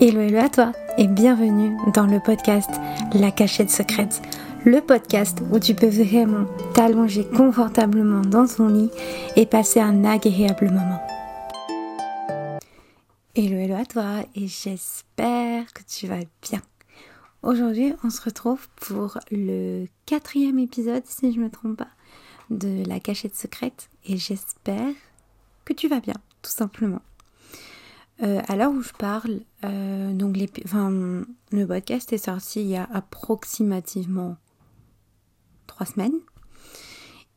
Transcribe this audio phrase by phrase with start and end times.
[0.00, 2.68] Hello, hello à toi et bienvenue dans le podcast
[3.12, 4.20] La cachette secrète.
[4.64, 8.90] Le podcast où tu peux vraiment t'allonger confortablement dans ton lit
[9.36, 11.00] et passer un agréable moment.
[13.36, 16.60] Hello, hello à toi et j'espère que tu vas bien.
[17.44, 21.90] Aujourd'hui, on se retrouve pour le quatrième épisode, si je ne me trompe pas,
[22.50, 24.92] de La cachette secrète et j'espère
[25.64, 27.00] que tu vas bien, tout simplement.
[28.22, 32.88] Euh, à l'heure où je parle, euh, donc le podcast est sorti il y a
[32.92, 34.36] approximativement
[35.66, 36.20] trois semaines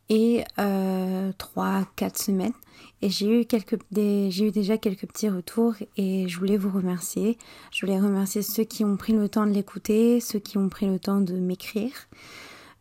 [0.09, 2.53] et euh, trois, quatre semaines.
[3.02, 7.38] Et j'ai eu quelques, j'ai eu déjà quelques petits retours et je voulais vous remercier.
[7.71, 10.88] Je voulais remercier ceux qui ont pris le temps de l'écouter, ceux qui ont pris
[10.88, 11.94] le temps de m'écrire.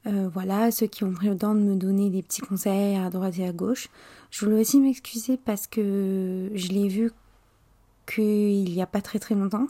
[0.06, 3.10] Euh, voilà, ceux qui ont pris le temps de me donner des petits conseils à
[3.10, 3.88] droite et à gauche.
[4.30, 7.10] Je voulais aussi m'excuser parce que je l'ai vu
[8.16, 9.68] qu'il n'y a pas très très longtemps,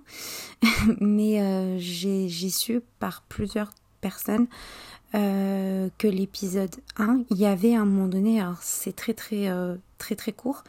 [1.00, 4.46] mais euh, j'ai su par plusieurs personnes
[5.14, 9.48] euh, que l'épisode 1, il y avait à un moment donné, alors c'est très très
[9.48, 10.62] euh, très très court,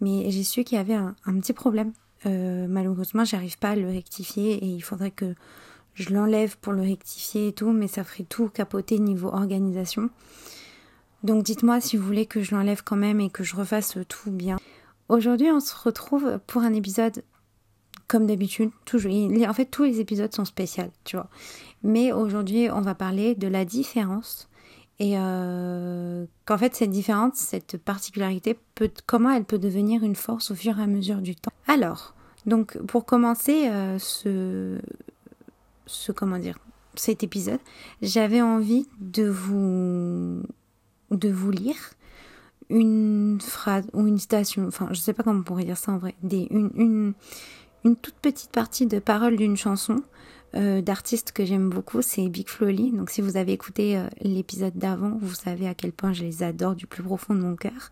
[0.00, 1.92] mais j'ai su qu'il y avait un, petit problème.
[2.24, 5.34] malheureusement, j'arrive pas à le rectifier et il faudrait que
[5.94, 10.10] je l'enlève pour le rectifier et tout, mais ça ferait tout capoter niveau organisation.
[11.22, 14.30] Donc dites-moi si vous voulez que je l'enlève quand même et que je refasse tout
[14.30, 14.58] bien.
[15.08, 17.22] Aujourd'hui, on se retrouve pour un épisode
[18.08, 18.70] comme d'habitude.
[18.84, 21.28] Toujours, en fait, tous les épisodes sont spéciaux, tu vois.
[21.82, 24.48] Mais aujourd'hui, on va parler de la différence
[24.98, 28.56] et euh, qu'en fait, cette différence, cette particularité,
[29.06, 31.52] comment elle peut devenir une force au fur et à mesure du temps.
[31.66, 32.14] Alors,
[32.46, 34.78] donc, pour commencer euh, ce,
[35.86, 36.58] ce, comment dire,
[36.94, 37.60] cet épisode,
[38.02, 40.42] j'avais envie de vous,
[41.10, 41.94] de vous lire
[42.70, 45.98] une phrase ou une citation, enfin je sais pas comment on pourrait dire ça en
[45.98, 47.14] vrai, une,
[47.84, 50.02] toute petite partie de paroles d'une chanson
[50.54, 52.92] euh, d'artiste que j'aime beaucoup, c'est Big Flowly.
[52.92, 56.42] Donc si vous avez écouté euh, l'épisode d'avant, vous savez à quel point je les
[56.42, 57.90] adore du plus profond de mon cœur.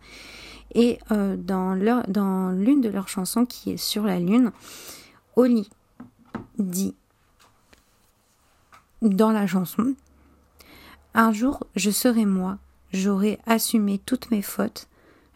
[0.73, 1.75] Et euh, dans
[2.07, 4.51] dans l'une de leurs chansons qui est sur la lune,
[5.35, 5.69] Oli
[6.57, 6.95] dit
[9.01, 9.93] dans la chanson
[11.13, 12.57] Un jour je serai moi
[12.93, 14.87] j'aurais assumé toutes mes fautes.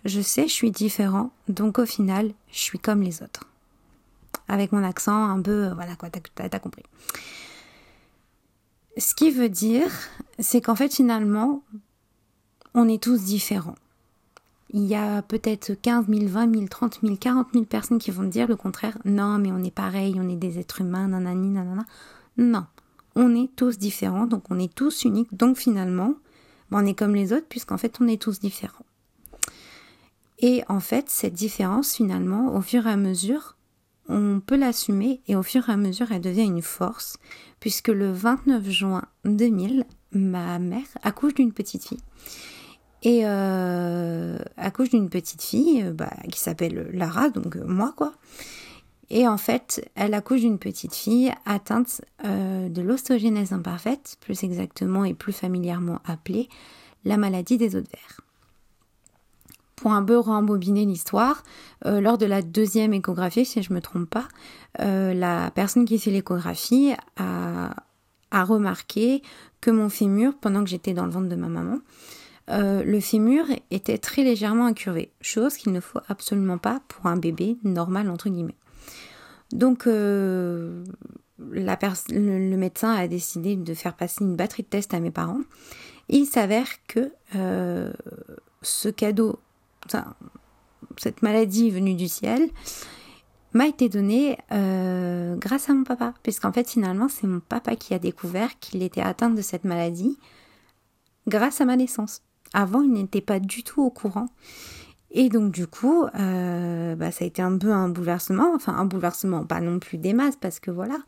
[0.05, 3.43] Je sais, je suis différent, donc au final, je suis comme les autres.
[4.47, 6.83] Avec mon accent un peu, euh, voilà quoi, t'as compris.
[8.97, 9.91] Ce qui veut dire,
[10.39, 11.61] c'est qu'en fait, finalement,
[12.73, 13.75] on est tous différents.
[14.71, 18.23] Il y a peut-être 15 000, 20 000, 30 000, 40 000 personnes qui vont
[18.23, 18.97] dire le contraire.
[19.05, 21.85] Non, mais on est pareil, on est des êtres humains, nanani, nanana.
[22.37, 22.65] Non,
[23.15, 25.35] on est tous différents, donc on est tous uniques.
[25.35, 26.15] Donc finalement,
[26.71, 28.85] on est comme les autres puisqu'en fait on est tous différents.
[30.39, 33.57] Et en fait, cette différence, finalement, au fur et à mesure,
[34.07, 37.17] on peut l'assumer et au fur et à mesure, elle devient une force,
[37.59, 41.99] puisque le 29 juin 2000, ma mère accouche d'une petite fille.
[43.03, 48.13] Et euh, accouche d'une petite fille bah, qui s'appelle Lara, donc moi quoi.
[49.09, 55.05] Et en fait, elle accouche d'une petite fille atteinte euh, de l'ostogénèse imparfaite, plus exactement
[55.05, 56.49] et plus familièrement appelée
[57.05, 58.21] la maladie des os de verre.
[59.77, 61.43] Pour un peu rembobiner l'histoire,
[61.85, 64.27] euh, lors de la deuxième échographie, si je ne me trompe pas,
[64.81, 67.73] euh, la personne qui fait l'échographie a,
[68.31, 69.21] a, remarqué
[69.61, 71.79] que mon fémur, pendant que j'étais dans le ventre de ma maman,
[72.49, 77.57] le fémur était très légèrement incurvé, chose qu'il ne faut absolument pas pour un bébé
[77.63, 78.55] normal entre guillemets.
[79.51, 80.83] Donc, euh,
[81.39, 85.41] le, médecin a décidé de faire passer une batterie de tests à mes parents.
[86.09, 87.91] il s'avère que euh,
[88.61, 89.39] ce cadeau,
[90.97, 92.49] cette maladie venue du ciel,
[93.53, 96.13] m'a été donnée euh, grâce à mon papa.
[96.23, 100.17] Puisqu'en fait, finalement, c'est mon papa qui a découvert qu'il était atteint de cette maladie
[101.27, 102.21] grâce à ma naissance.
[102.53, 104.27] Avant, il n'était pas du tout au courant.
[105.19, 108.85] Et donc du coup, euh, bah, ça a été un peu un bouleversement, enfin un
[108.85, 110.99] bouleversement, pas non plus des masses parce que voilà,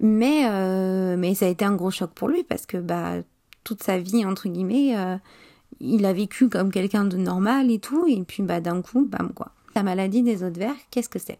[0.00, 3.18] mais euh, mais ça a été un gros choc pour lui parce que bah
[3.62, 5.16] toute sa vie entre guillemets, euh,
[5.78, 9.30] il a vécu comme quelqu'un de normal et tout, et puis bah d'un coup, bam
[9.32, 9.52] quoi.
[9.76, 11.38] La maladie des os de verre, qu'est-ce que c'est?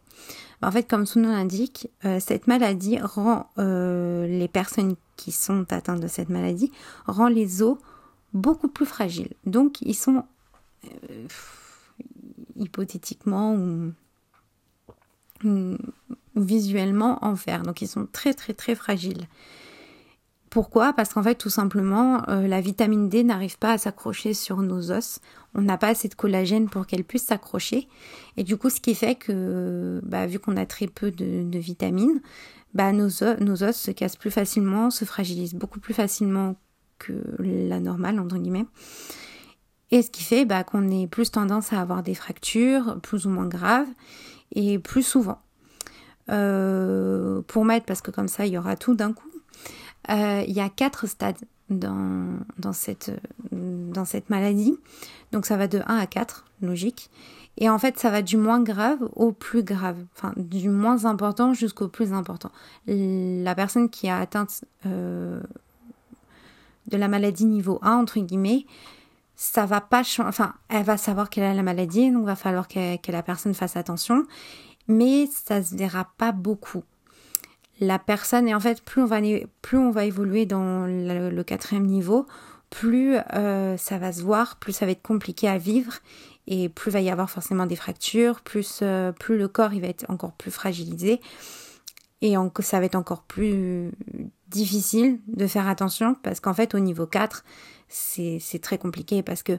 [0.61, 6.00] Bah, En fait, comme son nom l'indique, cette maladie rend les personnes qui sont atteintes
[6.00, 6.70] de cette maladie
[7.05, 7.79] rend les os
[8.32, 9.32] beaucoup plus fragiles.
[9.44, 10.23] Donc ils sont
[12.56, 13.93] hypothétiquement ou,
[16.37, 17.62] visuellement en fer.
[17.62, 19.26] Donc ils sont très très très fragiles.
[20.50, 20.93] Pourquoi?
[20.93, 24.93] Parce qu'en fait tout simplement euh, la vitamine D n'arrive pas à s'accrocher sur nos
[24.93, 25.19] os.
[25.54, 27.88] on n'a pas assez de collagène pour qu'elle puisse s'accrocher.
[28.37, 32.20] Et du coup, ce qui fait que, bah, vu qu'on a très peu de, vitamines,
[32.75, 36.56] bah, nos, os, nos os se cassent plus facilement, se fragilisent beaucoup plus facilement
[36.99, 38.66] que la normale, entre guillemets.
[39.93, 43.31] Et ce qui fait bah, qu'on ait plus tendance à avoir des fractures, plus ou
[43.31, 43.87] moins graves,
[44.55, 45.39] et plus souvent.
[46.31, 49.29] Euh, pour mettre, parce que comme ça, il y aura tout d'un coup,
[50.11, 53.11] euh, il y a quatre stades dans, cette,
[54.29, 54.77] maladie.
[55.31, 57.11] Donc ça va de 1 à 4, logique.
[57.59, 61.53] Et en fait, ça va du moins grave au plus grave, enfin du moins important
[61.53, 62.50] jusqu'au plus important.
[62.87, 64.47] La personne qui a atteint
[64.87, 65.41] euh,
[66.87, 68.65] de la maladie niveau 1, entre guillemets,
[69.37, 72.37] ça va pas changer, enfin, elle va savoir qu'elle a la maladie, donc il va
[72.37, 74.25] falloir que, la personne fasse attention,
[74.88, 76.84] mais ça se verra pas beaucoup.
[77.81, 79.20] La personne, et en fait, plus on va,
[79.62, 82.26] plus on va évoluer dans le, quatrième niveau,
[82.70, 85.94] plus euh, ça va se voir, plus ça va être compliqué à vivre,
[86.46, 89.88] et plus va y avoir forcément des fractures, plus, euh, plus le corps il va
[89.88, 91.20] être encore plus fragilisé,
[92.20, 93.90] et ça va être encore plus
[94.49, 97.44] difficile de faire attention, parce qu'en fait, au niveau 4,
[97.93, 99.59] c'est très compliqué, parce que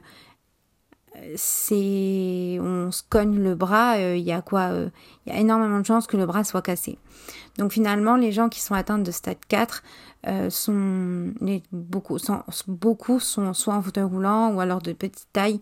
[1.36, 4.88] c'est on se cogne le bras, euh, il y a quoi euh,
[5.26, 6.98] Il y a énormément de chances que le bras soit cassé.
[7.58, 9.82] Donc finalement, les gens qui sont atteints de stade 4
[10.26, 11.32] euh, sont
[11.72, 15.60] beaucoup, sont, beaucoup sont soit en fauteuil roulant ou alors de petite taille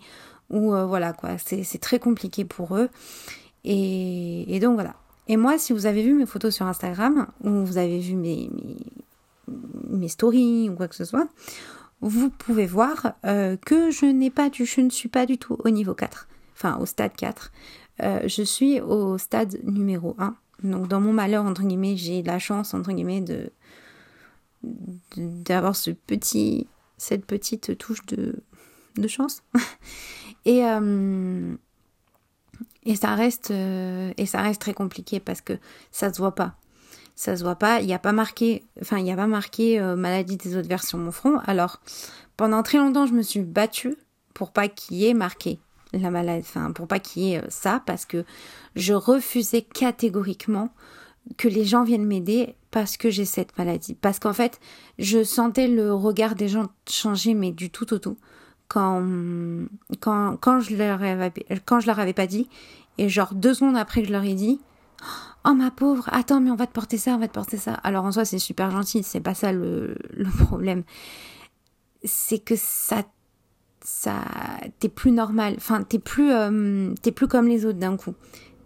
[0.50, 1.38] ou voilà quoi.
[1.38, 2.90] C'est très compliqué pour eux.
[3.64, 4.94] Et, donc voilà.
[5.28, 8.50] Et moi, si vous avez vu mes photos sur Instagram ou vous avez vu mes,
[9.88, 11.26] mes stories ou quoi que ce soit,
[12.02, 15.56] vous pouvez voir euh, que je n'ai pas du, je ne suis pas du tout
[15.64, 17.52] au niveau 4, enfin au stade 4.
[18.02, 20.34] Euh, je suis au stade numéro 1.
[20.64, 23.50] Donc dans mon malheur, entre guillemets, j'ai la chance, entre guillemets, de
[25.16, 28.42] d'avoir ce petit, cette petite touche de,
[28.96, 29.42] de chance.
[30.44, 31.54] et, euh,
[32.84, 35.54] et, ça reste, et ça reste très compliqué parce que
[35.90, 36.56] ça se voit pas
[37.22, 37.80] ça se voit pas.
[37.80, 40.68] Il n'y a pas marqué, enfin, il n'y a pas marqué euh, maladie des autres
[40.68, 41.38] vers sur mon front.
[41.46, 41.80] Alors,
[42.36, 43.94] pendant très longtemps, je me suis battue
[44.34, 45.60] pour pas qu'il y ait marqué
[45.92, 48.24] la maladie, enfin, pour pas qu'il y ait euh, ça, parce que
[48.74, 50.70] je refusais catégoriquement
[51.36, 53.94] que les gens viennent m'aider parce que j'ai cette maladie.
[53.94, 54.58] Parce qu'en fait,
[54.98, 58.16] je sentais le regard des gens changer, mais du tout au tout.
[58.66, 59.06] Quand,
[60.00, 61.32] quand, je leur avais,
[61.66, 62.48] quand je leur avais pas dit,
[62.98, 64.60] et genre deux secondes après que je leur ai dit,
[65.44, 67.74] ma pauvre, attends, mais on va te porter ça, on va te porter ça.
[67.74, 69.96] Alors en soi, c'est super gentil, c'est pas ça le,
[70.46, 70.84] problème.
[72.04, 73.02] C'est que ça.
[73.82, 74.24] ça
[74.78, 75.54] T'es plus normal.
[75.56, 78.14] Enfin, t'es plus, euh, t'es plus comme les autres d'un coup.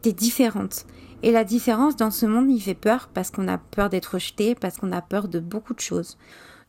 [0.03, 0.87] T'es différente.
[1.23, 4.55] Et la différence dans ce monde, il fait peur parce qu'on a peur d'être rejeté,
[4.55, 6.19] parce qu'on a peur de beaucoup de choses.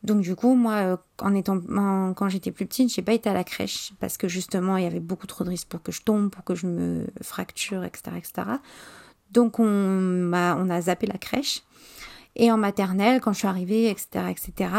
[0.02, 1.60] Donc du coup, moi, euh, en étant,
[2.14, 4.86] quand j'étais plus petite, j'ai pas été à la crèche parce que justement, il y
[4.86, 8.16] avait beaucoup trop de risques pour que je tombe, pour que je me fracture, etc.,
[8.16, 8.48] etc.
[9.30, 11.62] Donc on, a, zappé la crèche.
[12.40, 14.70] Et en maternelle, quand je suis arrivée, etc., etc.,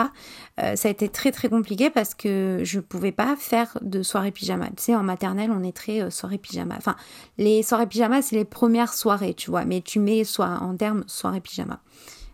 [0.61, 4.31] euh, ça a été très très compliqué parce que je pouvais pas faire de soirée
[4.31, 4.67] pyjama.
[4.67, 6.75] Tu sais, en maternelle, on est très euh, soirée pyjama.
[6.77, 6.95] Enfin,
[7.37, 9.65] les soirées pyjama, c'est les premières soirées, tu vois.
[9.65, 11.81] Mais tu mets soit en termes soirée pyjama.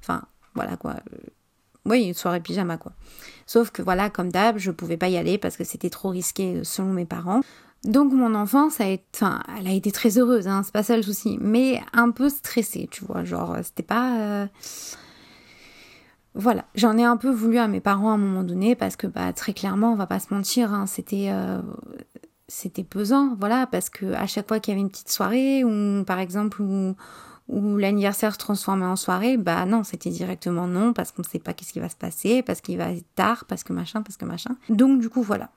[0.02, 0.22] Enfin,
[0.54, 0.92] voilà quoi.
[0.92, 1.18] Euh,
[1.86, 2.92] oui, soirée pyjama quoi.
[3.48, 6.64] Sauf que voilà, comme d'hab, je pouvais pas y aller parce que c'était trop risqué
[6.64, 7.42] selon mes parents.
[7.86, 9.26] Donc mon enfance a été,
[9.60, 12.88] elle a été très heureuse, hein, c'est pas ça le souci, mais un peu stressée,
[12.90, 14.48] tu vois, genre c'était pas, euh,
[16.34, 19.06] voilà, j'en ai un peu voulu à mes parents à un moment donné parce que
[19.06, 21.62] bah très clairement, on va pas se mentir, hein, c'était, euh,
[22.48, 26.04] c'était pesant, voilà, parce que à chaque fois qu'il y avait une petite soirée ou
[26.06, 26.96] par exemple où,
[27.50, 31.54] où l'anniversaire se transformait en soirée, bah non, c'était directement non parce qu'on sait pas
[31.54, 34.26] qu'est-ce qui va se passer, parce qu'il va être tard, parce que machin, parce que
[34.26, 34.56] machin.
[34.70, 35.52] Donc du coup voilà,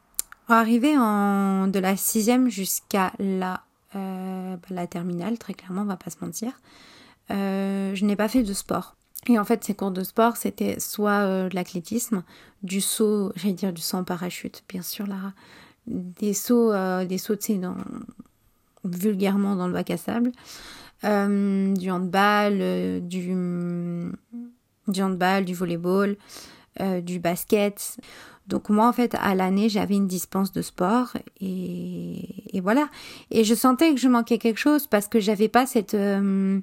[0.51, 3.61] Arrivé en, de la sixième jusqu'à la,
[3.95, 6.53] euh, bah, la terminale, très clairement, on va pas se mentir,
[7.31, 8.97] euh, je n'ai pas fait de sport.
[9.29, 12.23] Et en fait, ces cours de sport, c'était soit euh, de l'athlétisme,
[12.63, 15.35] du saut, j'allais dire du saut en parachute, bien sûr, là,
[15.87, 16.73] des sauts,
[17.05, 17.77] des sauts, tu sais, dans,
[18.85, 20.33] vulgairement dans le bac à sable,
[21.03, 23.35] du handball, du,
[24.89, 26.17] du handball, du volleyball,
[27.03, 27.99] du basket.
[28.49, 32.89] Donc moi en fait à l'année j'avais une dispense de sport et, voilà.
[33.31, 36.59] Et je sentais que je manquais quelque chose parce que j'avais pas cette euh,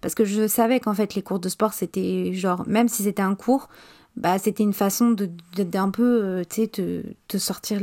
[0.00, 3.22] parce que je savais qu'en fait les cours de sport c'était genre même si c'était
[3.22, 3.68] un cours
[4.16, 7.80] bah c'était une façon de d'un peu euh, tu sais te, sortir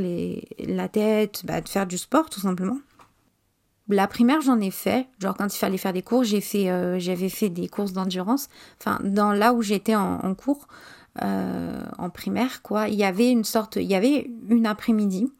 [0.59, 2.77] la tête bah de faire du sport tout simplement.
[3.87, 5.07] La primaire j'en ai fait.
[5.19, 8.49] Genre quand il fallait faire des cours j'ai fait euh, j'avais fait des courses d'endurance.
[8.81, 10.67] Enfin dans là où j'étais en cours
[11.23, 15.31] euh, en primaire, quoi, il y avait une sorte, il y avait une après-midi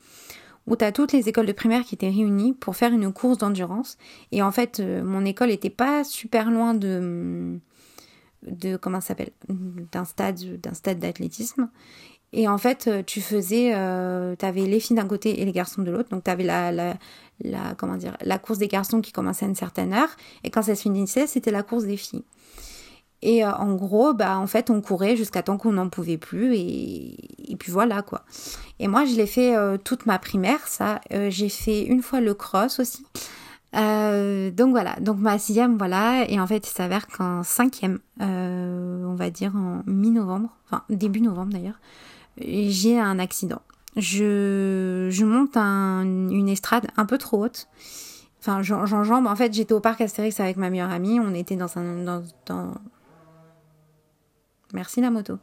[0.67, 3.37] où tu as toutes les écoles de primaire qui étaient réunies pour faire une course
[3.37, 3.97] d'endurance.
[4.31, 7.59] Et en fait, euh, mon école était pas super loin de,
[8.47, 9.29] de comment s'appelle,
[9.91, 11.69] d'un stade, d'un stade d'athlétisme.
[12.33, 15.91] Et en fait, euh, tu faisais, euh, les filles d'un côté et les garçons de
[15.91, 16.09] l'autre.
[16.09, 16.97] Donc, tu avais la, la,
[17.41, 20.09] la, comment dire, la course des garçons qui commençait à une certaine heure.
[20.43, 22.23] Et quand ça se finissait, c'était la course des filles.
[23.25, 26.55] Et euh, en gros, bah, en fait, on courait jusqu'à temps qu'on n'en pouvait plus.
[26.55, 28.23] Et, puis voilà, quoi.
[28.79, 31.01] Et moi, je l'ai fait euh, toute ma primaire, ça.
[31.11, 33.03] Euh, j'ai fait une fois le cross aussi.
[33.73, 36.29] donc voilà, donc ma sixième, voilà.
[36.29, 41.51] Et en fait, il s'avère qu'en cinquième, on va dire en mi-novembre, enfin début novembre
[41.51, 41.79] d'ailleurs,
[42.37, 43.61] j'ai un accident.
[43.97, 47.67] Je, je monte un, une estrade un peu trop haute.
[48.39, 49.25] Enfin, j'enjambe.
[49.25, 51.19] En fait, j'étais au parc Astérix avec ma meilleure amie.
[51.19, 52.73] On était dans un, dans,
[54.73, 55.37] Merci la moto.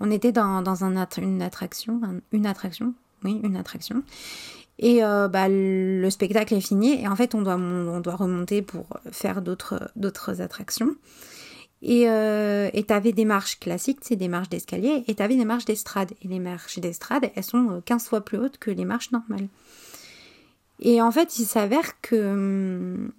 [0.00, 2.00] On était dans, dans un une attraction,
[2.32, 4.02] une attraction, oui, une attraction.
[4.78, 8.62] Et euh, bah, le spectacle est fini et en fait on doit, on doit remonter
[8.62, 10.96] pour faire d'autres, attractions.
[11.82, 15.44] Et euh, tu avais des marches classiques, c'est des marches d'escalier, et tu avais des
[15.44, 16.12] marches d'estrade.
[16.22, 19.48] Et les marches d'estrade, elles sont 15 fois plus hautes que les marches normales.
[20.80, 23.12] Et en fait, il s'avère que hum,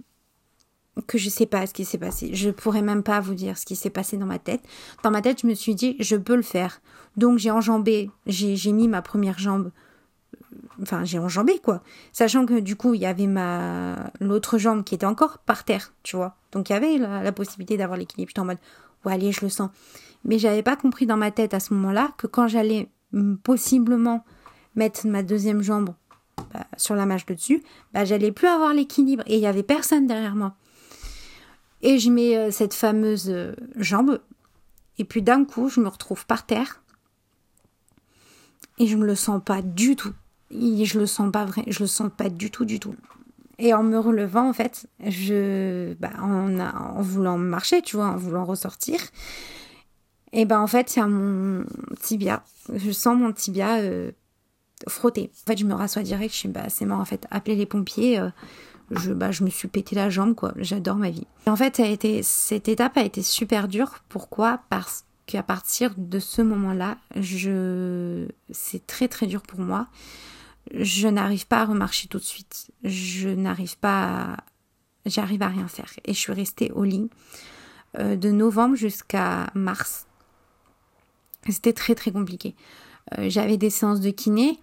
[1.06, 2.34] que je sais pas ce qui s'est passé.
[2.34, 4.62] Je pourrais même pas vous dire ce qui s'est passé dans ma tête.
[5.04, 6.82] Dans ma tête, je me suis dit, je peux le faire.
[7.18, 9.72] Donc j'ai enjambé, j'ai mis ma première jambe.
[10.82, 11.82] Enfin, j'ai enjambé quoi.
[12.12, 15.94] Sachant que du coup, il y avait ma l'autre jambe qui était encore par terre,
[16.04, 16.36] tu vois.
[16.52, 18.30] Donc il y avait la, possibilité d'avoir l'équilibre.
[18.30, 18.58] J'étais en mode,
[19.06, 19.70] ouais, allez, je le sens.
[20.24, 22.90] Mais j'avais pas compris dans ma tête à ce moment-là que quand j'allais
[23.44, 24.24] possiblement
[24.76, 25.94] mettre ma deuxième jambe
[26.54, 29.64] bah, sur la mâche de dessus, bah, j'allais plus avoir l'équilibre et il y avait
[29.64, 30.56] personne derrière moi.
[31.82, 34.20] Et je mets euh, cette fameuse euh, jambe.
[34.98, 36.84] Et puis d'un coup, je me retrouve par terre.
[38.78, 40.14] Et je me le sens pas du tout.
[40.52, 41.64] Et je le sens pas vrai.
[41.68, 42.96] Je le sens pas du tout, du tout.
[43.58, 48.18] Et en me relevant, en fait, je, bah, en, en voulant marcher, tu vois, en
[48.18, 49.00] voulant ressortir,
[50.34, 51.66] et ben en fait, il y a mon
[52.00, 52.44] tibia.
[52.74, 54.12] Je sens mon tibia euh,
[54.88, 55.32] frotter.
[55.44, 56.34] En fait, je me rassois direct.
[56.34, 57.28] Je suis, bah, c'est mort, en fait.
[57.32, 58.20] Appelez les pompiers
[58.92, 60.54] je, bah, je me suis pété la jambe, quoi.
[60.58, 61.26] J'adore ma vie.
[61.48, 64.00] en fait, ça a été, cette étape a été super dure.
[64.10, 64.62] Pourquoi?
[64.70, 69.88] Parce qu'à partir de ce moment-là, je, c'est très très dur pour moi.
[70.74, 72.72] Je n'arrive pas à remarcher tout de suite.
[72.84, 74.38] Je n'arrive pas à,
[75.06, 75.92] j'arrive à rien faire.
[76.06, 77.10] Et je suis restée au lit
[77.98, 80.06] euh, de novembre jusqu'à mars.
[81.50, 82.56] C'était très très compliqué.
[83.18, 84.60] Euh, j'avais des séances de kiné.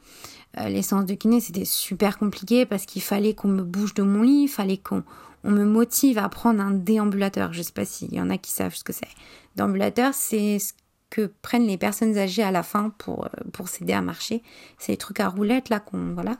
[0.56, 4.02] Euh, les séances de kiné, c'était super compliqué parce qu'il fallait qu'on me bouge de
[4.02, 5.04] mon lit, il fallait qu'on
[5.44, 7.52] on me motive à prendre un déambulateur.
[7.52, 9.08] Je sais pas s'il y en a qui savent ce que c'est.
[9.56, 10.72] Déambulateur, c'est ce
[11.10, 14.42] que prennent les personnes âgées à la fin pour, euh, pour s'aider à marcher.
[14.78, 16.38] C'est les trucs à roulettes là qu'on voilà.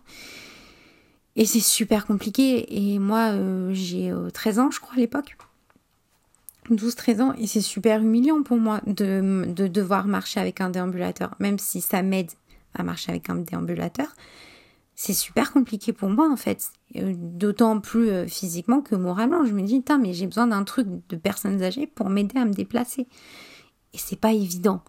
[1.37, 2.93] Et c'est super compliqué.
[2.93, 5.37] Et moi, euh, j'ai 13 ans, je crois, à l'époque.
[6.71, 7.35] 12-13 ans.
[7.38, 11.35] Et c'est super humiliant pour moi de, de devoir marcher avec un déambulateur.
[11.38, 12.33] Même si ça m'aide
[12.78, 14.08] à marcher avec un déambulateur,
[14.94, 16.73] c'est super compliqué pour moi en fait.
[16.97, 19.44] Euh, d'autant plus euh, physiquement que moralement.
[19.44, 22.52] Je me dis, mais j'ai besoin d'un truc de personnes âgées pour m'aider à me
[22.52, 23.06] déplacer.
[23.92, 24.82] Et c'est pas évident.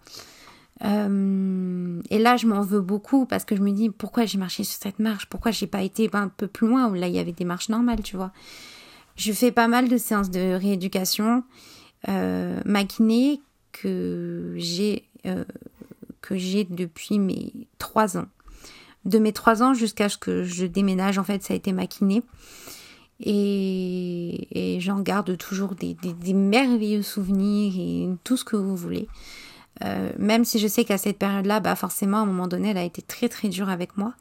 [0.84, 4.64] Euh, et là, je m'en veux beaucoup parce que je me dis pourquoi j'ai marché
[4.64, 7.20] sur cette marche, pourquoi j'ai pas été un peu plus loin où là il y
[7.20, 8.32] avait des marches normales, tu vois?
[9.16, 11.44] Je fais pas mal de séances de rééducation,
[12.08, 12.62] euh,
[13.74, 15.10] que j'ai
[16.22, 18.28] que j'ai depuis mes trois ans.
[19.06, 21.88] De mes trois ans jusqu'à ce que je déménage, en fait, ça a été ma
[21.88, 22.22] kiné.
[23.22, 25.96] Et, j'en garde toujours des,
[26.34, 29.08] merveilleux souvenirs et tout ce que vous voulez.
[29.84, 32.78] Euh, même si je sais qu'à cette période-là, bah forcément, à un moment donné, elle
[32.78, 34.14] a été très très dure avec moi.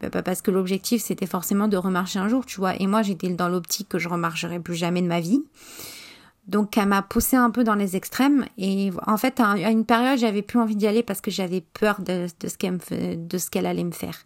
[0.00, 2.80] Bah, parce que l'objectif, c'était forcément de remarcher un jour, tu vois.
[2.80, 5.42] Et moi, j'étais dans l'optique que je remarcherai plus jamais de ma vie.
[6.46, 10.18] Donc elle m'a poussé un peu dans les extrêmes et en fait à une période
[10.18, 12.78] j'avais plus envie d'y aller parce que j'avais peur de, ce qu'elle
[13.26, 14.24] de ce qu'elle allait me faire.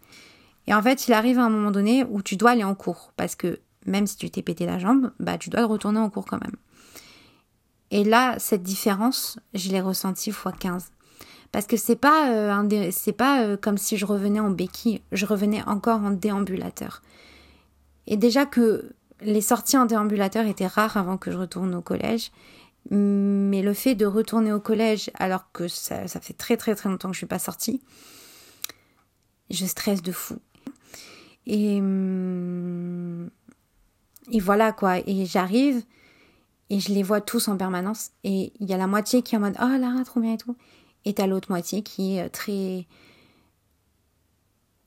[0.67, 3.11] Et en fait il arrive à un moment donné où tu dois aller en cours
[3.15, 6.25] parce que même si tu t'es pété la jambe, bah tu dois retourner en cours
[6.25, 6.55] quand même.
[7.89, 10.91] Et là cette différence je l'ai ressentie fois 15
[11.51, 15.25] parce que c'est pas euh, c'est pas euh, comme si je revenais en béquille, je
[15.25, 17.01] revenais encore en déambulateur.
[18.05, 22.31] Et déjà que les sorties en déambulateur étaient rares avant que je retourne au collège.
[22.89, 27.09] Mais le fait de retourner au collège alors que ça, fait très très très longtemps
[27.09, 27.81] que je suis pas sortie,
[29.51, 30.37] je stresse de fou.
[31.45, 33.29] Et, hum,
[34.31, 34.97] et voilà quoi.
[35.05, 35.83] Et j'arrive
[36.69, 38.11] et je les vois tous en permanence.
[38.23, 40.37] Et il y a la moitié qui est en mode Oh Lara, trop bien et
[40.37, 40.55] tout.
[41.05, 42.87] Et t'as l'autre moitié qui est très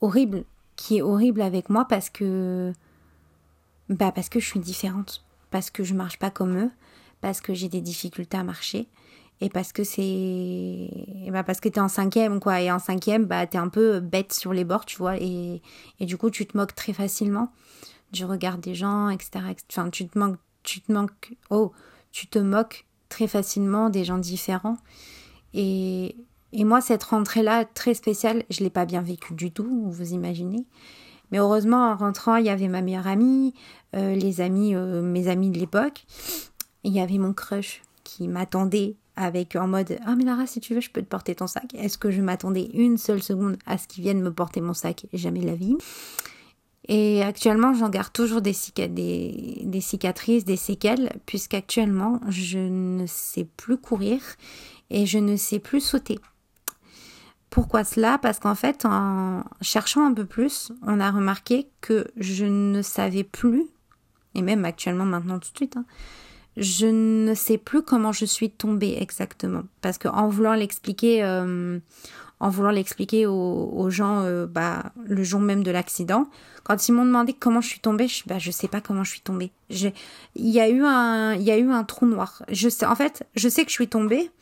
[0.01, 0.45] horrible
[0.77, 2.73] qui est horrible avec moi parce que
[3.89, 6.71] bah parce que je suis différente, parce que je marche pas comme eux,
[7.21, 8.89] parce que j'ai des difficultés à marcher.
[9.41, 10.91] Et parce que c'est
[11.31, 12.61] bah parce que t'es en cinquième quoi.
[12.61, 15.17] Et en cinquième bah t'es un peu bête sur les bords tu vois.
[15.19, 15.61] Et,
[16.01, 17.53] et du coup tu te moques très facilement
[18.13, 21.73] du regard des gens etc, enfin tu te moques tu te manques oh
[22.13, 24.77] tu te moques très facilement des gens différents.
[25.53, 26.17] Et
[26.53, 30.13] et moi cette rentrée là très spéciale je l'ai pas bien vécue du tout vous
[30.13, 30.65] imaginez
[31.31, 33.55] mais heureusement en rentrant il y avait ma meilleure amie
[33.97, 36.05] euh, les amis euh, mes amis de l'époque
[36.85, 40.75] il y avait mon crush qui m'attendait avec en mode Ah, mais Lara, si tu
[40.75, 41.75] veux, je peux te porter ton sac.
[41.75, 45.07] Est-ce que je m'attendais une seule seconde à ce qu'ils viennent me porter mon sac?
[45.13, 45.77] Jamais la vie.
[46.89, 53.45] Et actuellement, j'en garde toujours des, des, des, cicatrices, des séquelles, puisqu'actuellement, je ne sais
[53.57, 54.21] plus courir
[54.91, 56.19] et je ne sais plus sauter.
[57.55, 58.19] Pourquoi cela?
[58.19, 63.23] Parce qu'en fait, en cherchant un peu plus, on a remarqué que je ne savais
[63.23, 63.67] plus,
[64.35, 65.85] et même actuellement maintenant tout de suite, hein,
[66.57, 69.63] je ne sais plus comment je suis tombée exactement.
[69.83, 71.79] Parce que en voulant l'expliquer euh,
[72.41, 76.27] en voulant l'expliquer aux, gens euh, bah, le jour même de l'accident
[76.65, 79.21] quand ils m'ont demandé comment je suis tombée je bah sais pas comment je suis
[79.21, 79.53] tombée.
[79.71, 79.93] Il
[80.35, 82.43] y a eu un il y a eu un trou noir.
[82.49, 84.33] Je sais en fait je sais que je suis tombée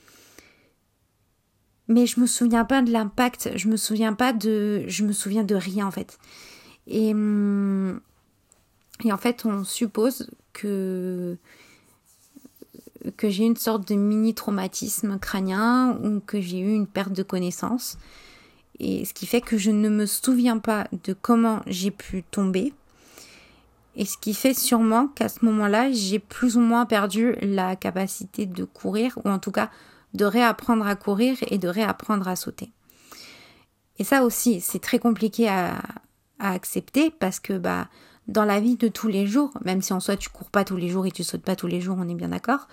[1.88, 5.44] mais je me souviens pas de l'impact je me souviens pas de je me souviens
[5.44, 6.18] de rien en fait
[6.86, 8.00] et hum,
[9.04, 11.36] en fait on suppose que
[13.16, 17.22] que j'ai une sorte de mini traumatisme crânien ou que j'ai eu une perte de
[17.22, 17.98] connaissance.
[18.78, 22.72] Et ce qui fait que je ne me souviens pas de comment j'ai pu tomber.
[23.94, 28.46] Et ce qui fait sûrement qu'à ce moment-là, j'ai plus ou moins perdu la capacité
[28.46, 29.70] de courir, ou en tout cas
[30.14, 32.72] de réapprendre à courir et de réapprendre à sauter.
[33.98, 35.80] Et ça aussi, c'est très compliqué à,
[36.38, 37.86] accepter parce que bah
[38.26, 40.76] dans la vie de tous les jours, même si en soi tu cours pas tous
[40.76, 42.66] les jours et tu sautes pas tous les jours, on est bien d'accord.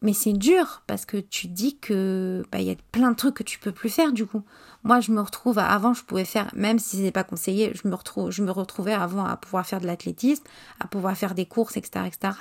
[0.00, 3.34] Mais c'est dur parce que tu dis que bah, il y a plein de trucs
[3.34, 4.42] que tu peux plus faire du coup.
[4.84, 7.94] Moi, je me retrouve avant, je pouvais faire, même si c'est pas conseillé, je me
[7.94, 10.44] retrouve, je me retrouvais avant à pouvoir faire de l'athlétisme,
[10.78, 12.34] à pouvoir faire des courses, etc., etc.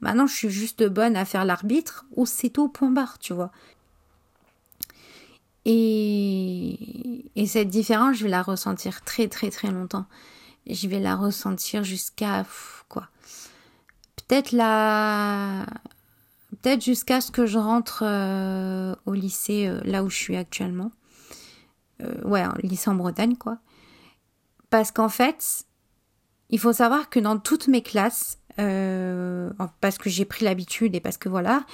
[0.00, 3.50] Maintenant, je suis juste bonne à faire l'arbitre ou c'est tout point barre, tu vois.
[5.64, 10.06] Et, et cette différence, je vais la ressentir très très très longtemps
[10.66, 12.44] je vais la ressentir jusqu'à
[12.88, 13.08] quoi
[14.16, 15.66] Peut-être la
[16.50, 20.92] peut-être jusqu'à ce que je rentre euh, au lycée euh, là où je suis actuellement.
[22.02, 23.58] Euh, ouais, lycée en Bretagne quoi.
[24.70, 25.64] Parce qu'en fait,
[26.48, 31.00] il faut savoir que dans toutes mes classes, euh, parce que j'ai pris l'habitude et
[31.00, 31.64] parce que voilà,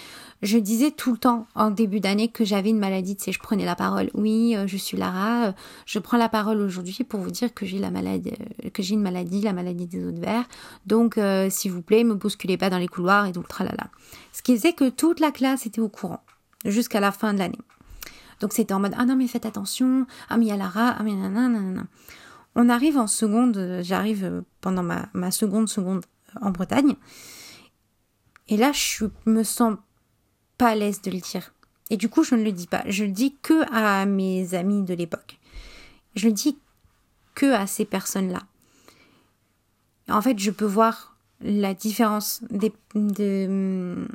[0.42, 3.40] je disais tout le temps en début d'année que j'avais une maladie, tu sais, je
[3.40, 4.10] prenais la parole.
[4.14, 5.52] Oui, euh, je suis Lara, euh,
[5.84, 8.32] je prends la parole aujourd'hui pour vous dire que j'ai la maladie,
[8.72, 10.44] que j'ai une maladie, la maladie des de verre.
[10.86, 11.18] Donc,
[11.50, 13.88] s'il vous plaît, me bousculez pas dans les couloirs et le tralala.
[14.32, 16.20] Ce qui faisait que toute la classe était au courant
[16.64, 17.58] jusqu'à la fin de l'année.
[18.40, 20.94] Donc c'était en mode ah non mais faites attention, ah mais il y a Lara,
[20.98, 21.84] ah mais nanana.
[22.54, 26.04] On arrive en seconde, j'arrive pendant ma seconde seconde
[26.40, 26.94] en Bretagne.
[28.48, 29.76] Et là, je me sens
[30.58, 31.52] pas à l'aise de le dire.
[31.90, 32.82] Et du coup, je ne le dis pas.
[32.86, 35.38] Je le dis que à mes amis de l'époque.
[36.14, 36.58] Je le dis
[37.34, 38.42] que à ces personnes-là.
[40.08, 44.06] En fait, je peux voir la différence des, de...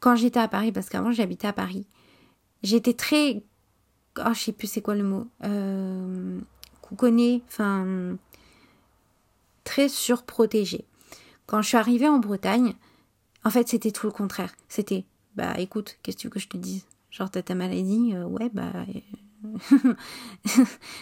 [0.00, 1.86] quand j'étais à Paris, parce qu'avant j'habitais à Paris.
[2.62, 3.42] J'étais très,
[4.18, 6.40] oh, je sais plus c'est quoi le mot, euh...
[7.46, 8.16] enfin
[9.74, 10.84] très surprotégée.
[11.46, 12.74] Quand je suis arrivée en Bretagne,
[13.42, 14.54] en fait, c'était tout le contraire.
[14.68, 16.86] C'était, bah écoute, qu'est-ce que tu veux que je te dise?
[17.10, 18.70] Genre, t'as ta maladie euh, Ouais, bah.
[19.44, 19.94] Euh,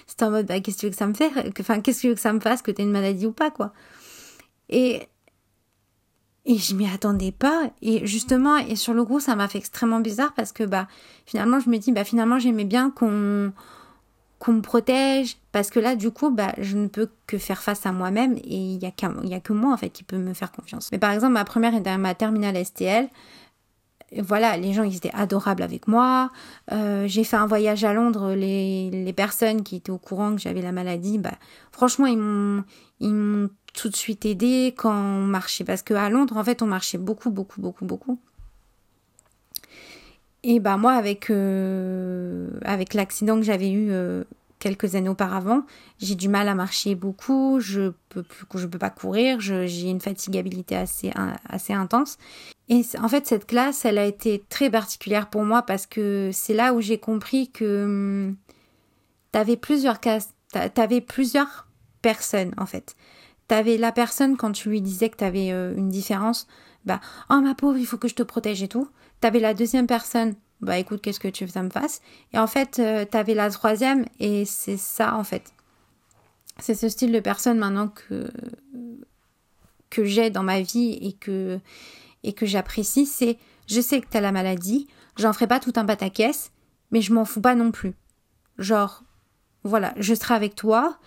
[0.06, 2.14] c'était en mode, bah qu'est-ce que tu veux que ça me fasse Enfin, qu'est-ce que
[2.14, 3.74] tu ça me fasse, que t'aies une maladie ou pas, quoi
[4.70, 5.02] Et.
[6.46, 7.70] Et je m'y attendais pas.
[7.82, 10.88] Et justement, et sur le coup, ça m'a fait extrêmement bizarre parce que, bah,
[11.26, 13.52] finalement, je me dis, bah, finalement, j'aimais bien qu'on
[14.42, 17.86] qu'on me protège parce que là du coup bah je ne peux que faire face
[17.86, 20.34] à moi-même et il y a y a que moi en fait qui peut me
[20.34, 23.08] faire confiance mais par exemple ma première et ma terminale STL
[24.18, 26.30] voilà, les gens ils étaient adorables avec moi.
[26.70, 28.34] Euh, j'ai fait un voyage à Londres.
[28.34, 31.32] Les, les, personnes qui étaient au courant que j'avais la maladie, bah
[31.70, 32.62] franchement ils m'ont
[33.00, 36.60] ils m'ont tout de suite aidé quand on marchait parce que à Londres en fait
[36.60, 38.18] on marchait beaucoup beaucoup beaucoup beaucoup.
[40.44, 44.24] Et bah moi avec euh, avec l'accident que j'avais eu euh,
[44.58, 45.64] quelques années auparavant,
[45.98, 50.00] j'ai du mal à marcher beaucoup, je peux plus, je peux pas courir, j'ai une
[50.00, 51.12] fatigabilité assez
[51.48, 52.18] assez intense.
[52.68, 56.54] Et en fait cette classe, elle a été très particulière pour moi parce que c'est
[56.54, 58.36] là où j'ai compris que hum,
[59.32, 61.66] tu avais plusieurs classes T'avais plusieurs
[62.02, 62.94] personnes en fait.
[63.48, 66.46] T'avais la personne quand tu lui disais que t'avais euh, une différence,
[66.84, 67.00] bah
[67.30, 68.88] oh ma pauvre, il faut que je te protège et tout.
[69.22, 72.02] T'avais la deuxième personne, bah écoute, qu'est-ce que tu veux que ça me fasse?
[72.32, 75.52] Et en fait, euh, t'avais la troisième et c'est ça en fait.
[76.58, 78.28] C'est ce style de personne maintenant que
[79.90, 81.60] que j'ai dans ma vie et que
[82.24, 85.84] et que j'apprécie, c'est je sais que t'as la maladie, j'en ferai pas tout un
[85.84, 86.50] pataquès,
[86.90, 87.94] mais je m'en fous pas non plus.
[88.58, 89.04] Genre,
[89.62, 90.98] voilà, je serai avec toi,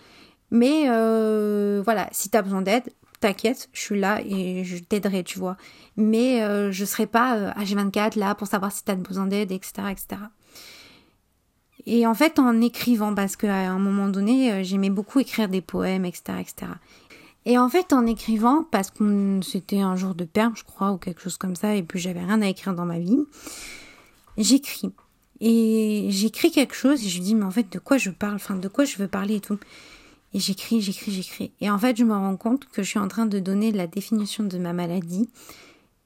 [0.50, 2.90] mais euh, voilà, si t'as besoin d'aide,
[3.26, 5.56] t'inquiète, je suis là et je t'aiderai, tu vois.
[5.96, 9.88] Mais euh, je serai pas euh, H24 là pour savoir si t'as besoin d'aide, etc.,
[9.90, 10.22] etc.
[11.86, 16.04] Et en fait, en écrivant, parce qu'à un moment donné, j'aimais beaucoup écrire des poèmes,
[16.04, 16.72] etc., etc.
[17.44, 20.98] Et en fait, en écrivant, parce que c'était un jour de perme, je crois, ou
[20.98, 23.20] quelque chose comme ça, et puis j'avais rien à écrire dans ma vie,
[24.36, 24.92] j'écris.
[25.40, 28.36] Et j'écris quelque chose et je dis, mais en fait, de quoi je parle?
[28.36, 29.58] Enfin, de quoi je veux parler et tout?
[30.36, 31.52] Et j'écris, j'écris, j'écris.
[31.62, 33.86] Et en fait, je me rends compte que je suis en train de donner la
[33.86, 35.30] définition de ma maladie,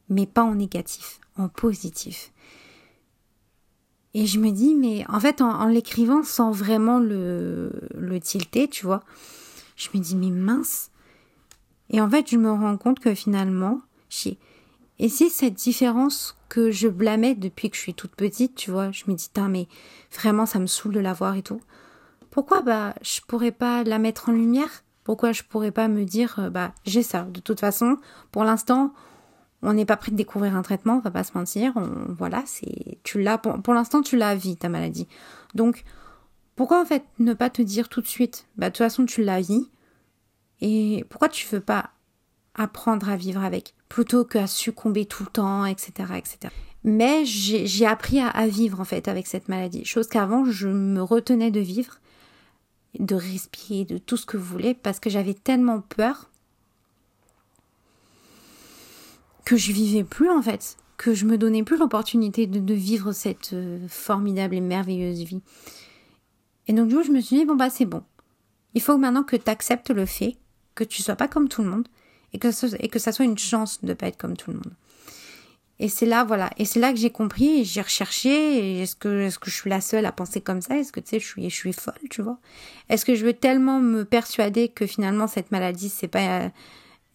[0.08, 2.30] mais pas en négatif, en positif.
[4.14, 7.72] Et je me dis, mais en fait, en, l'écrivant sans vraiment le,
[8.22, 9.02] tilter, tu vois,
[9.74, 10.92] je me dis, mais mince,
[11.90, 14.38] et en fait, je me rends compte que finalement, chier.
[15.00, 18.92] Et si cette différence que je blâmais depuis que je suis toute petite, tu vois,
[18.92, 19.66] je me dis, mais
[20.14, 21.60] vraiment, ça me saoule de la voir et tout.
[22.30, 24.84] Pourquoi, bah, je pourrais pas la mettre en lumière?
[25.04, 27.22] Pourquoi je pourrais pas me dire, euh, bah, j'ai ça?
[27.22, 27.96] De toute façon,
[28.30, 28.92] pour l'instant,
[29.62, 31.74] on n'est pas prêt de découvrir un traitement, on va pas se mentir.
[32.08, 35.08] voilà, c'est, tu l'as, pour, pour l'instant, tu l'as vie, ta maladie.
[35.54, 35.84] Donc,
[36.56, 39.24] pourquoi en fait ne pas te dire tout de suite, bah, de toute façon, tu
[39.24, 39.68] l'as vie,
[40.60, 41.90] et pourquoi tu veux pas
[42.54, 46.52] apprendre à vivre avec plutôt qu'à succomber tout le temps, etc., etc.
[46.84, 51.50] Mais j'ai appris à, vivre en fait avec cette maladie, chose qu'avant je me retenais
[51.50, 51.98] de vivre,
[52.98, 56.30] de respirer, de tout ce que vous voulez, parce que j'avais tellement peur
[59.44, 63.52] que je vivais plus en fait, que je me donnais plus l'opportunité de, vivre cette
[63.52, 65.40] euh, formidable et merveilleuse vie.
[66.68, 68.02] Et donc du coup je me suis dit bon bah c'est bon,
[68.74, 70.36] il faut maintenant que tu acceptes le fait
[70.74, 71.88] que tu sois pas comme tout le monde
[72.32, 74.74] et que, et que ça soit une chance de pas être comme tout le monde.
[75.80, 76.50] Et c'est là, voilà.
[76.58, 78.80] Et c'est là que j'ai compris j'ai recherché.
[78.82, 80.76] Est-ce que, je suis la seule à penser comme ça?
[80.76, 82.38] Est-ce que, tu sais, je suis, folle, tu vois?
[82.90, 86.50] Est-ce que je veux tellement me persuader que finalement cette maladie, c'est pas,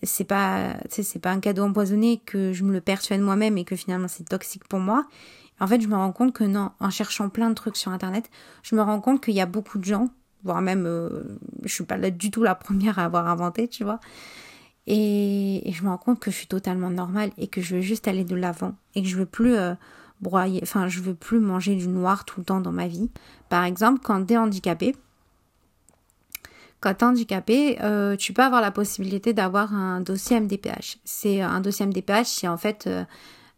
[0.02, 3.76] c'est pas, c'est pas un cadeau empoisonné que je me le persuade moi-même et que
[3.76, 5.06] finalement c'est toxique pour moi?
[5.60, 8.30] En fait, je me rends compte que non, en cherchant plein de trucs sur Internet,
[8.64, 10.10] je me rends compte qu'il y a beaucoup de gens
[10.46, 11.10] voire même euh,
[11.64, 14.00] je suis pas du tout la première à avoir inventé, tu vois?
[14.88, 18.08] Et, je me rends compte que je suis totalement normale et que je veux juste
[18.08, 19.74] aller de l'avant et que je veux plus euh,
[20.22, 23.10] broyer, enfin je veux plus manger du noir tout le temps dans ma vie.
[23.50, 24.96] Par exemple, quand tu es handicapé,
[26.82, 31.00] quand handicapé, euh, tu peux avoir la possibilité d'avoir un dossier MDPH.
[31.04, 32.88] C'est un dossier MDPH, c'est en fait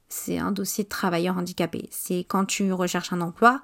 [0.08, 1.90] c'est un dossier de travailleur handicapé.
[1.92, 3.62] C'est quand tu recherches un emploi,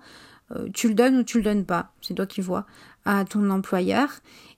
[0.74, 2.66] tu le donnes ou tu le donnes pas, c'est toi qui vois
[3.06, 4.10] à ton employeur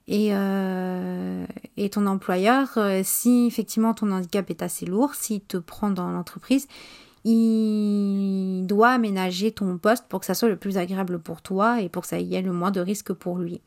[0.08, 5.56] et, euh, et ton employeur, euh, si effectivement ton handicap est assez lourd, s'il te
[5.56, 6.68] prend dans l'entreprise,
[7.24, 11.88] il doit aménager ton poste pour que ça soit le plus agréable pour toi et
[11.88, 13.60] pour que ça y ait le moins de risques pour lui.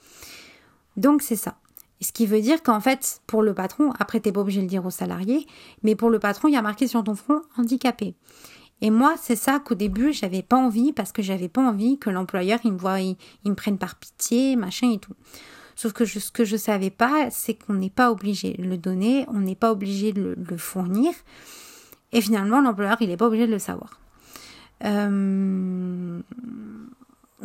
[0.95, 1.55] Donc c'est ça.
[2.01, 4.69] Ce qui veut dire qu'en fait, pour le patron, après t'es pas obligé de le
[4.69, 5.45] dire aux salariés,
[5.83, 8.15] mais pour le patron, il y a marqué sur ton front handicapé.
[8.81, 12.09] Et moi, c'est ça qu'au début, j'avais pas envie parce que j'avais pas envie que
[12.09, 15.15] l'employeur il me voit, il, me prenne par pitié, machin et tout.
[15.79, 19.25] Sauf que ce que je savais pas, c'est qu'on n'est pas obligé de le donner,
[19.29, 21.13] on n'est pas obligé de le, fournir.
[22.11, 23.97] Et finalement, l'employeur, il n'est pas obligé de le savoir.
[24.83, 26.19] Euh,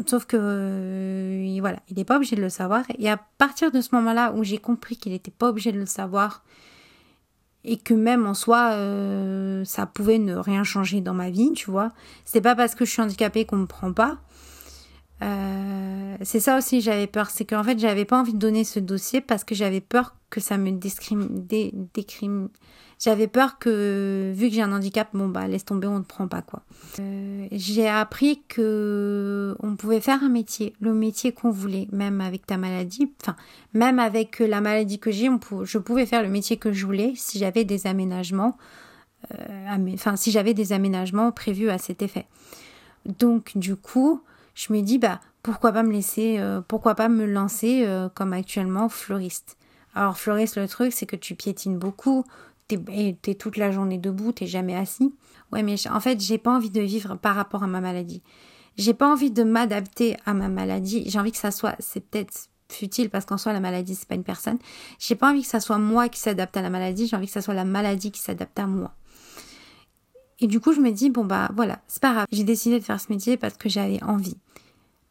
[0.04, 2.82] sauf que euh, voilà, il n'est pas obligé de le savoir.
[2.98, 5.86] Et à partir de ce moment-là où j'ai compris qu'il n'était pas obligé de le
[5.86, 6.42] savoir,
[7.62, 11.70] et que même en soi euh, ça pouvait ne rien changer dans ma vie tu
[11.70, 11.92] vois
[12.26, 14.18] c'est pas parce que je suis handicapée qu'on me prend pas
[15.22, 18.80] euh, c'est ça aussi j'avais peur c'est qu'en fait j'avais pas envie de donner ce
[18.80, 22.48] dossier parce que j'avais peur que ça me discrimine
[23.04, 26.28] j'avais peur que, vu que j'ai un handicap, bon bah laisse tomber, on ne prend
[26.28, 26.62] pas quoi.
[27.00, 32.46] Euh, j'ai appris que on pouvait faire un métier, le métier qu'on voulait, même avec
[32.46, 33.12] ta maladie.
[33.20, 33.36] Enfin,
[33.72, 35.28] même avec la maladie que j'ai,
[35.64, 38.56] je pouvais faire le métier que je voulais si j'avais des aménagements.
[39.38, 42.26] Euh, enfin, si j'avais des aménagements prévus à cet effet.
[43.04, 44.22] Donc, du coup,
[44.54, 48.88] je me dis, bah, pourquoi pas me laisser, euh, pourquoi pas me lancer comme actuellement
[48.88, 49.56] fleuriste.
[49.94, 52.24] Alors, fleuriste, le truc, c'est que tu piétines beaucoup,
[52.68, 55.14] t'es toute la journée debout, t'es jamais assis.
[55.52, 58.22] Ouais, mais en fait, j'ai pas envie de vivre par rapport à ma maladie.
[58.76, 61.04] J'ai pas envie de m'adapter à ma maladie.
[61.08, 64.14] J'ai envie que ça soit, c'est peut-être futile parce qu'en soi la maladie c'est pas
[64.14, 64.58] une personne.
[64.98, 67.32] J'ai pas envie que ça soit moi qui s'adapte à la maladie, j'ai envie que
[67.32, 68.92] ça soit la maladie qui s'adapte à moi.
[70.40, 72.26] Et du coup, je me dis bon bah voilà, c'est pas grave.
[72.32, 74.36] J'ai décidé de faire ce métier parce que j'avais envie.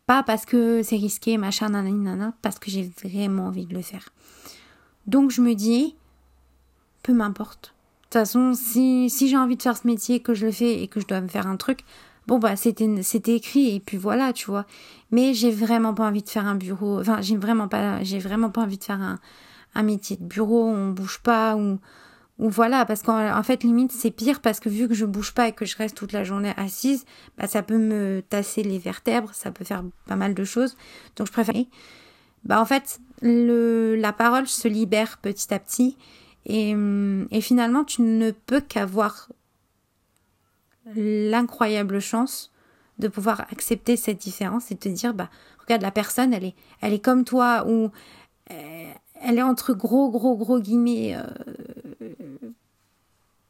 [0.05, 3.81] Pas parce que c'est risqué, machin, nanana, nanana, parce que j'ai vraiment envie de le
[3.81, 4.09] faire.
[5.07, 5.95] Donc je me dis,
[7.03, 7.73] peu m'importe.
[7.73, 10.83] De toute façon, si, si j'ai envie de faire ce métier, que je le fais
[10.83, 11.79] et que je dois me faire un truc,
[12.27, 14.65] bon bah c'était écrit et puis voilà, tu vois.
[15.11, 16.99] Mais j'ai vraiment pas envie de faire un bureau.
[16.99, 19.19] Enfin, j'ai vraiment pas j'ai vraiment pas envie de faire un,
[19.73, 21.79] un métier de bureau où on bouge pas ou
[22.39, 25.47] ou voilà parce qu'en fait limite c'est pire parce que vu que je bouge pas
[25.49, 27.05] et que je reste toute la journée assise
[27.37, 30.75] bah ça peut me tasser les vertèbres ça peut faire pas mal de choses
[31.15, 31.55] donc je préfère
[32.43, 35.97] bah en fait le la parole se libère petit à petit
[36.45, 36.75] et,
[37.39, 39.29] finalement tu ne peux qu'avoir
[40.95, 42.51] l'incroyable chance
[42.99, 46.93] de pouvoir accepter cette différence et te dire bah regarde la personne elle est elle
[46.93, 47.91] est comme toi ou
[48.51, 48.91] euh,
[49.23, 51.15] elle est entre gros, gros, gros guillemets.
[51.15, 51.23] Euh,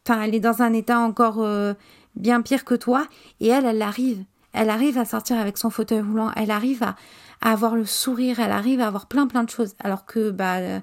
[0.06, 1.74] enfin, elle est dans un état encore euh,
[2.16, 3.08] bien pire que toi.
[3.39, 4.24] Et elle, elle arrive.
[4.54, 6.32] Elle arrive à sortir avec son fauteuil roulant.
[6.36, 6.96] Elle arrive à,
[7.42, 8.39] avoir le sourire.
[8.39, 9.76] Elle arrive à avoir plein, plein de choses.
[9.80, 10.80] Alors que, bah, euh,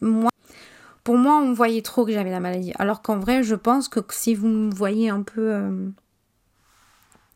[0.00, 0.30] moi,
[1.04, 2.72] pour moi, on voyait trop que j'avais la maladie.
[2.78, 5.92] Alors qu'en vrai, je pense que si vous me voyez un peu,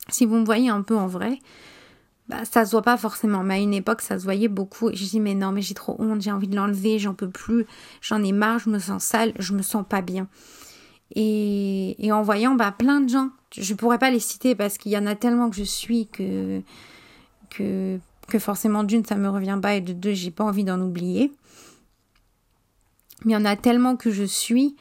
[0.09, 1.39] si vous me voyez un peu en vrai,
[2.29, 4.91] bah, ça se voit pas forcément, mais à une époque, ça se voyait beaucoup.
[4.91, 7.29] Et je dis, mais non, mais j'ai trop honte, j'ai envie de l'enlever, j'en peux
[7.29, 7.67] plus,
[8.01, 10.29] j'en ai marre, je me sens sale, je me sens pas bien.
[11.15, 14.93] Et, et en voyant bah, plein de gens, je pourrais pas les citer parce qu'il
[14.93, 16.61] y en a tellement que je suis que,
[17.51, 17.99] que,
[18.39, 21.33] forcément d'une, ça me revient pas et de deux, j'ai pas envie d'en oublier.
[23.25, 24.77] Mais il y en a tellement que je suis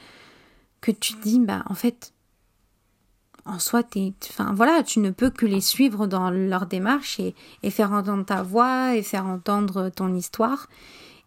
[0.82, 2.14] que tu te dis, bah, en fait,
[3.46, 3.84] en soi,
[4.30, 7.36] enfin voilà, tu ne peux que les suivre dans leur démarche et,
[7.70, 10.68] faire entendre ta voix et faire entendre ton histoire.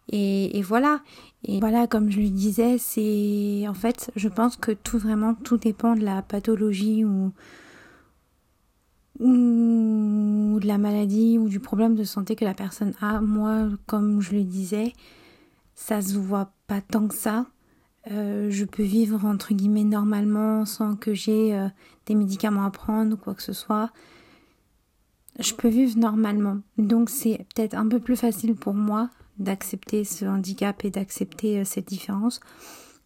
[0.09, 1.01] Et, voilà.
[1.47, 5.57] Et voilà, comme je le disais, c'est en fait, je pense que tout vraiment, tout
[5.57, 7.31] dépend de la pathologie ou
[9.19, 13.21] ou de la maladie ou du problème de santé que la personne a.
[13.21, 14.93] Moi, comme je le disais,
[15.73, 17.47] ça se voit pas tant que ça.
[18.11, 21.67] Euh, je peux vivre entre guillemets normalement sans que j'ai euh,
[22.05, 23.91] des médicaments à prendre ou quoi que ce soit.
[25.39, 26.57] Je peux vivre normalement.
[26.77, 31.63] Donc c'est peut-être un peu plus facile pour moi d'accepter ce handicap et d'accepter euh,
[31.65, 32.39] cette différence.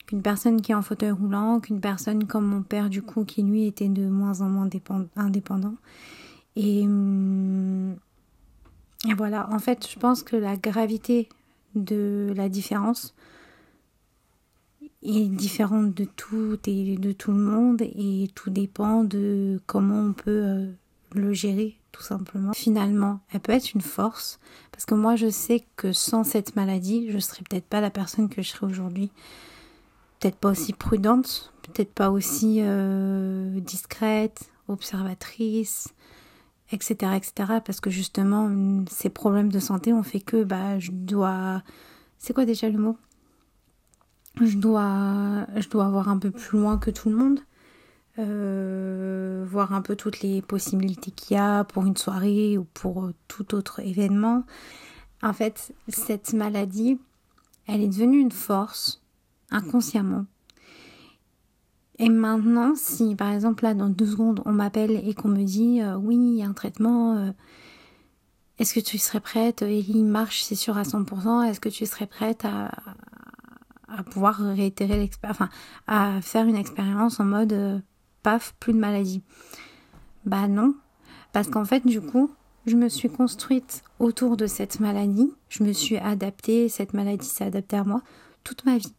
[0.07, 3.43] Qu'une personne qui est en fauteuil roulant, qu'une personne comme mon père du coup qui
[3.43, 4.69] lui était de moins en moins
[5.15, 5.75] indépendant.
[6.55, 7.95] Et, hum,
[9.07, 11.29] et voilà, en fait je pense que la gravité
[11.75, 13.13] de la différence
[15.03, 17.81] est différente de tout et de tout le monde.
[17.81, 20.71] Et tout dépend de comment on peut euh,
[21.13, 22.53] le gérer tout simplement.
[22.53, 24.39] Finalement, elle peut être une force
[24.71, 28.29] parce que moi je sais que sans cette maladie, je serais peut-être pas la personne
[28.29, 29.11] que je serais aujourd'hui.
[30.19, 35.89] Peut-être pas aussi prudente, peut-être pas aussi euh, discrète, observatrice,
[36.71, 37.59] etc., etc.
[37.65, 38.49] Parce que justement,
[38.89, 41.63] ces problèmes de santé ont fait que bah je dois.
[42.17, 42.97] C'est quoi déjà le mot?
[44.39, 47.39] Je dois, je dois voir un peu plus loin que tout le monde,
[48.19, 53.11] euh, voir un peu toutes les possibilités qu'il y a pour une soirée ou pour
[53.27, 54.43] tout autre événement.
[55.23, 56.99] En fait, cette maladie,
[57.67, 59.01] elle est devenue une force
[59.49, 60.25] inconsciemment.
[61.99, 65.81] Et maintenant, si par exemple là dans deux secondes on m'appelle et qu'on me dit
[65.81, 67.31] euh, oui il y a un traitement, euh,
[68.57, 69.61] est-ce que tu serais prête?
[69.61, 72.71] Ellie marche c'est sûr à 100%, est-ce que tu serais prête à,
[73.87, 75.49] à pouvoir réitérer l'expérience, enfin,
[75.85, 77.79] à faire une expérience en mode euh,
[78.23, 79.21] paf, plus de maladie.
[80.25, 80.75] Bah non,
[81.33, 82.31] parce qu'en fait, du coup,
[82.65, 87.45] je me suis construite autour de cette maladie, je me suis adaptée, cette maladie s'est
[87.45, 88.01] adaptée à moi
[88.43, 88.93] toute ma vie.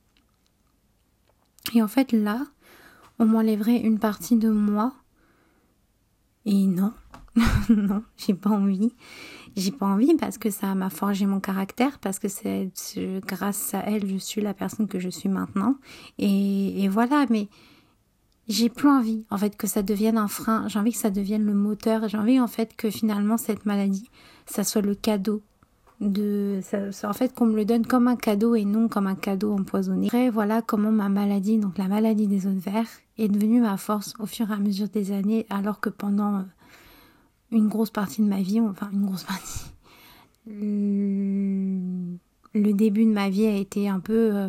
[1.75, 2.45] Et en fait, là,
[3.19, 4.93] on m'enlèverait une partie de moi.
[6.45, 6.93] Et non,
[7.69, 8.95] non, j'ai pas envie.
[9.55, 12.71] J'ai pas envie parce que ça m'a forgé mon caractère, parce que c'est
[13.27, 15.77] grâce à elle je suis la personne que je suis maintenant.
[16.19, 17.49] Et, et voilà, mais
[18.49, 20.69] j'ai plus envie en fait que ça devienne un frein.
[20.69, 22.09] J'ai envie que ça devienne le moteur.
[22.09, 24.09] J'ai envie en fait que finalement cette maladie,
[24.47, 25.43] ça soit le cadeau
[26.01, 29.15] de ça, en fait qu'on me le donne comme un cadeau et non comme un
[29.15, 30.09] cadeau empoisonné.
[30.09, 34.15] Après voilà comment ma maladie, donc la maladie des os verts, est devenue ma force
[34.19, 36.45] au fur et à mesure des années, alors que pendant
[37.53, 39.67] une grosse partie de ma vie, enfin une grosse partie.
[40.47, 42.19] Le
[42.55, 44.49] début de ma vie a été un peu, euh,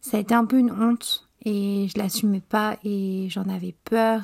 [0.00, 4.22] ça a été un peu une honte et je l'assumais pas et j'en avais peur.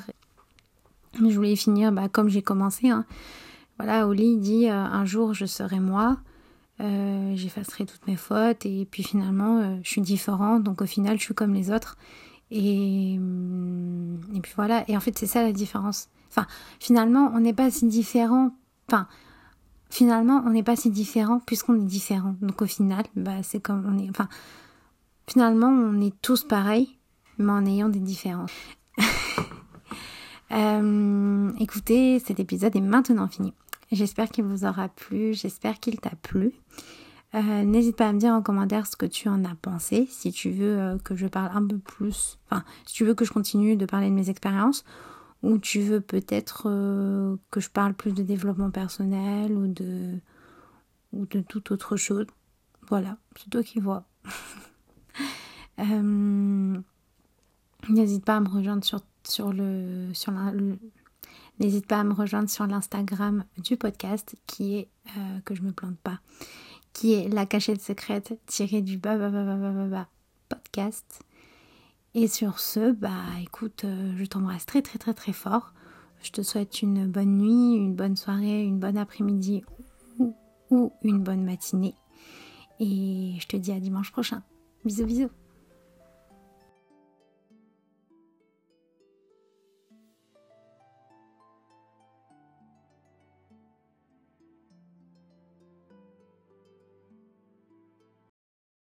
[1.13, 2.89] Je voulais finir bah, comme j'ai commencé.
[2.89, 3.05] Hein.
[3.77, 6.17] Voilà, Oli dit euh, un jour je serai moi.
[6.79, 11.17] euh, j'effacerai toutes mes fautes et puis finalement euh, je suis différente donc au final
[11.17, 11.97] je suis comme les autres
[12.49, 16.47] et, hum, et puis voilà et en fait c'est ça la différence enfin
[16.79, 18.51] finalement on n'est pas si différent
[18.87, 19.07] enfin
[19.89, 23.85] finalement on n'est pas si différent puisqu'on est différent donc au final bah c'est comme
[23.87, 24.27] on est enfin
[25.27, 26.97] finalement on est tous pareils
[27.49, 28.51] en ayant des différences
[30.51, 33.53] euh, écoutez cet épisode est maintenant fini
[33.91, 36.53] J'espère qu'il vous aura plu, j'espère qu'il t'a plu.
[37.35, 40.31] Euh, n'hésite pas à me dire en commentaire ce que tu en as pensé, si
[40.31, 43.33] tu veux euh, que je parle un peu plus, enfin, si tu veux que je
[43.33, 44.85] continue de parler de mes expériences,
[45.43, 46.63] ou tu veux peut-être
[47.49, 50.19] que je parle plus de développement personnel ou de,
[51.13, 52.27] ou de toute autre chose.
[52.87, 54.05] Voilà, c'est toi qui vois.
[57.91, 58.85] N'hésite pas à me rejoindre
[62.47, 66.21] sur, l'Instagram du podcast qui est, euh, que je me plante pas,
[66.93, 68.97] qui est la cachette secrète tirée du
[70.47, 71.21] podcast.
[72.13, 73.09] Et sur ce, bah
[73.41, 75.73] écoute, euh, je t'embrasse très très très très fort.
[76.23, 79.63] Je te souhaite une bonne nuit, une bonne soirée, une bonne après-midi
[80.69, 81.95] ou une bonne matinée.
[82.79, 84.43] Et je te dis à dimanche prochain.
[84.85, 85.40] Bisous bisous.